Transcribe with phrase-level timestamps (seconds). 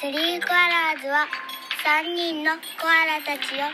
[0.00, 1.26] スリーコアラーズは
[1.82, 3.66] 3人のコアラたちよ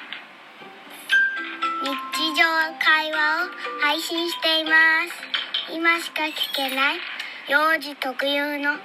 [1.84, 1.92] 日
[2.32, 2.40] 常
[2.80, 3.50] 会話を
[3.82, 4.70] 配信していま
[5.04, 5.76] す。
[5.76, 6.94] 今しか聞けない
[7.46, 8.78] 幼児特有の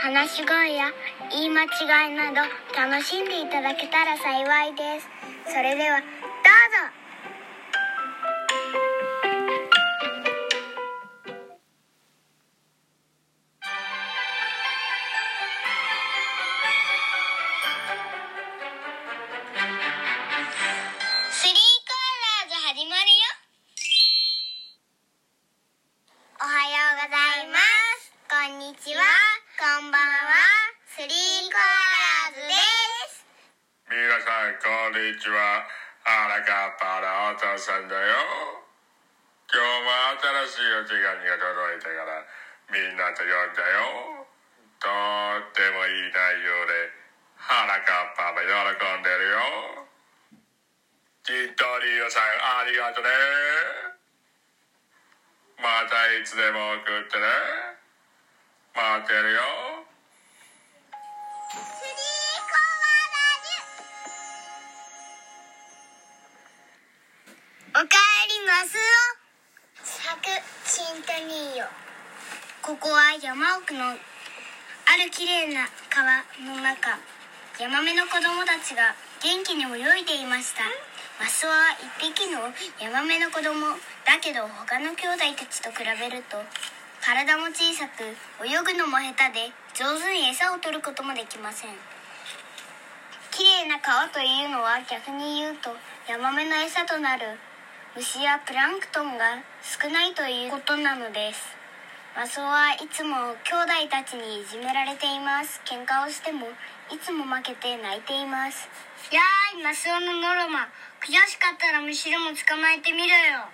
[0.00, 0.86] 話し声や
[1.30, 2.40] 言い間違いなど
[2.74, 5.08] 楽しんでいただけたら幸いです。
[5.52, 6.08] それではどう
[6.96, 7.01] ぞ。
[33.92, 35.68] 皆さんこんにちは。
[36.00, 38.64] 荒川パラお父さんだよ。
[39.52, 40.16] 今日も
[40.48, 42.24] 新しいお手紙が届いたから
[42.72, 44.24] みんなと読んだよ。
[44.80, 46.88] とってもいい内容で
[47.36, 49.84] 荒川パパ喜んでるよ。
[51.20, 53.12] きっとリオさんありがとね。
[55.60, 57.28] またいつでも送ってね。
[58.72, 59.71] 待ってるよ。
[70.92, 71.64] チントニーよ。
[72.60, 73.96] ここは山奥のあ
[75.00, 77.00] る綺麗な川の中。
[77.56, 78.92] ヤマメの子供たちが
[79.24, 80.68] 元気に泳いでいました。
[81.16, 82.44] マスオは一匹の
[82.76, 83.72] ヤマメの子供
[84.04, 86.36] だけど他の兄弟たちと比べると
[87.00, 88.04] 体も小さく
[88.44, 91.70] 泳ぐのも下手で上手に餌を取ることもできません。
[93.32, 95.72] 綺麗な川というのは逆に言うと
[96.04, 97.40] ヤマメの餌となる
[97.92, 101.44] 虫やプランクトンが少ないということなのです。
[102.16, 105.60] マスオはいつも兄弟たちにいじめられています。
[105.68, 106.48] 喧嘩をしても
[106.88, 108.64] いつも負けて泣いています。
[109.12, 110.72] やーいマスオのノロマ。
[111.04, 113.44] 悔しかったらむしろも捕まえてみろよ。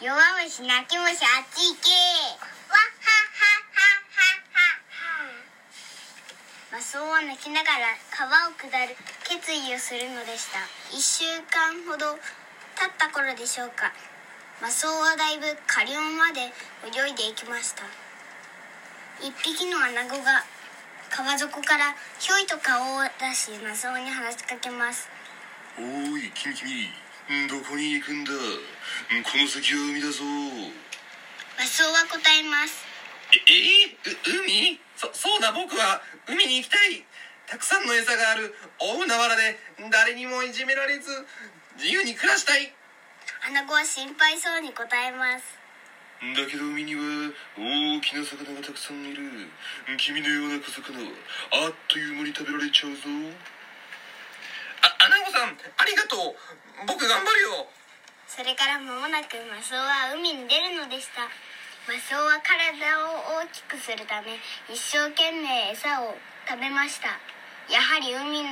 [0.00, 1.92] 弱虫泣き虫あっち行け。
[2.72, 4.88] わっはっはっはっはっ
[6.72, 8.96] はマスオは泣きながら川を下る
[9.28, 10.64] 決意をするのでした。
[10.96, 12.16] 1週間ほど
[12.74, 13.92] 経った頃でしょうか？
[14.60, 16.52] マスオはだいぶ下流まで
[16.86, 17.82] 泳いでいきました。
[19.22, 20.44] 一匹のアナゴが
[21.10, 25.08] 川底からひょいと顔を出しマスオに話しかけます。
[25.78, 28.32] おーい君君どこに行くんだ？
[28.32, 28.38] こ
[29.38, 30.24] の先は海だぞ。
[31.58, 32.84] マスオは答えます。
[33.30, 33.38] え
[33.86, 33.96] え？
[34.26, 34.80] 海？
[34.96, 37.04] そそうだ僕は海に行きたい。
[37.46, 39.58] たくさんの餌がある大海原で
[39.90, 41.10] 誰にもいじめられず
[41.76, 42.72] 自由に暮らしたい。
[43.48, 45.58] アナゴは心配そうに答えます。
[46.22, 47.02] だけど海には
[47.58, 49.50] 大きな魚がたくさんいる。
[49.98, 51.10] 君のような小魚は
[51.66, 53.02] あっという間に食べられちゃうぞ。
[54.86, 56.38] あアナゴさんありがとう。
[56.86, 57.66] 僕頑張るよ。
[58.28, 61.26] それから間もなくマスオは海に出るのでした。
[61.90, 64.38] マスオは体を大きくするため
[64.70, 66.14] 一生懸命餌を
[66.46, 67.18] 食べました。
[67.68, 68.46] やはり海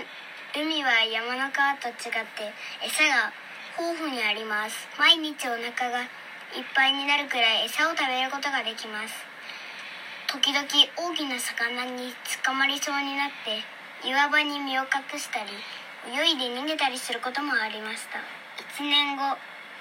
[0.52, 2.52] 海は山の川と違って
[2.84, 3.32] 餌が
[3.72, 4.84] 豊富にあります。
[5.00, 6.04] 毎日お腹が
[6.52, 9.16] いっぱいになるくらい餌を食べることができます。
[10.28, 12.12] 時々大きな魚に
[12.44, 13.64] 捕まりそうになって
[14.04, 15.56] 岩場に身を隠したり
[16.12, 18.20] 泳いで逃げたりすることもありました。
[18.76, 19.24] 1年後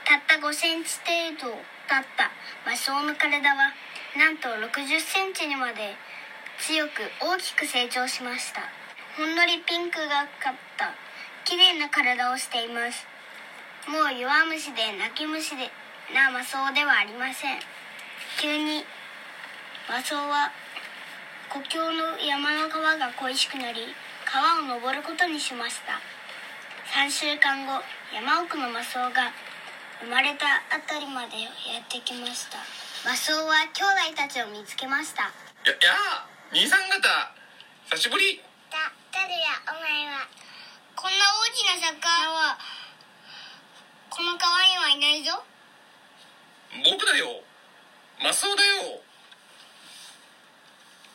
[0.08, 1.60] たった5センチ程度
[1.92, 2.32] だった。
[2.64, 3.76] マスオの体は
[4.16, 6.00] なんと60センチにまで
[6.64, 8.81] 強く大きく成長しました。
[9.18, 10.96] ほんのりピンクがかった。
[11.44, 13.06] 綺麗な体をしています。
[13.90, 15.70] もう弱虫で泣き虫で。
[16.14, 17.60] なマスオではありません。
[18.40, 18.84] 急に
[19.88, 20.52] マスオは
[21.50, 23.96] 故郷の山の川が恋しくなり
[24.26, 26.00] 川を登ることにしました。
[26.92, 27.82] 3週間後
[28.14, 29.32] 山奥のマスオが
[30.02, 32.60] 生まれたあたりまでやってきました。
[33.08, 35.24] マスオは兄弟たちを見つけました。
[35.24, 37.36] ややあ兄さん方
[37.92, 38.51] 久しぶり。
[39.22, 40.26] だ誰やお前は
[40.98, 42.58] こんな大きな魚は
[44.10, 45.44] この川にはいないぞ。
[46.82, 47.46] 僕だよ。
[48.22, 49.02] マスオだよ。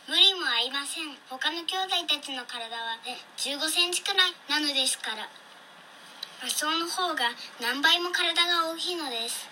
[0.06, 1.18] 無理もありません。
[1.28, 2.94] 他の兄弟たちの体は
[3.36, 5.26] 15センチくらいなのですから。
[6.42, 9.50] マスオの方が何倍も体が大きいのです。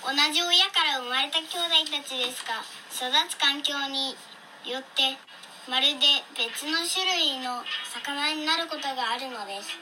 [0.00, 2.60] 同じ親から生まれた兄弟たちですが
[2.92, 4.16] 育つ環境に
[4.64, 5.16] よって
[5.64, 9.72] まるで別の種類の魚になることがあるのです。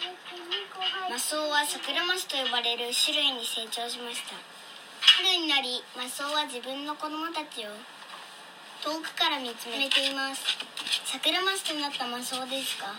[1.11, 4.39] マスオはサクラマスと呼ばれる種類に成長しました。
[5.03, 7.75] 春になりマスオは自分の子供たちを
[8.79, 10.47] 遠くから見つめています。
[11.03, 12.95] 桜マスとなったマスオですか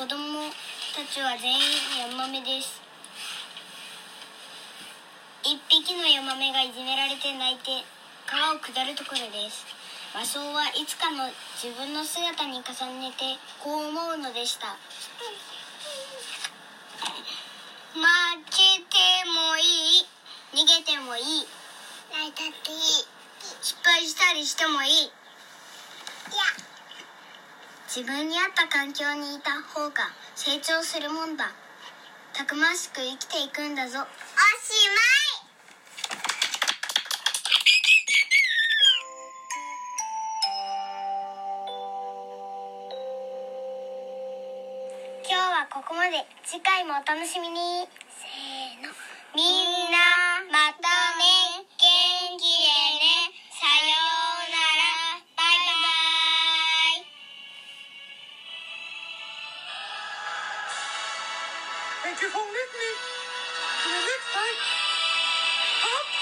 [0.00, 0.48] 子供
[0.96, 1.60] たちは全員
[2.00, 2.80] ヤマメです。
[5.44, 7.84] 一匹のヤマメがいじめられて泣いて
[8.24, 9.75] 川を下るところです。
[10.16, 11.28] マスオはいつかの
[11.60, 14.68] 自分の姿に重ねてこう思うのでした。
[17.92, 18.00] 負
[18.48, 18.96] けて
[19.28, 20.08] もいい
[20.54, 21.46] 逃げてもいい。
[22.14, 22.80] 泣いたっていい
[23.60, 25.02] 失敗したりしてもいい。
[25.02, 25.12] いや。
[27.86, 31.52] 自分に合った環境にいた方が成長するもんだ。
[32.32, 34.00] たくましく生きていくんだぞ。
[34.00, 34.08] おし
[34.88, 35.05] まい
[45.86, 48.90] こまで次回もお楽しみにせーの
[49.38, 50.82] みんなまた
[51.14, 52.66] ね元気で
[52.98, 55.78] ねさようならバイバ
[56.98, 57.06] イ
[62.02, 62.98] Thank you for listening.
[63.78, 64.58] See you next time.
[65.86, 66.15] Up.